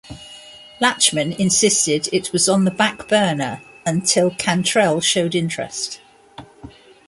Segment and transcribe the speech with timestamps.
[0.81, 6.01] Lachman insisted it was on the "backburner" until Cantrell showed interest.